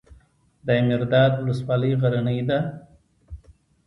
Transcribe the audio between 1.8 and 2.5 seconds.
غرنۍ